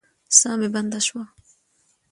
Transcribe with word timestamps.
ساه 0.37 0.55
مې 0.59 0.67
بنده 0.75 0.99
شوه. 1.07 1.23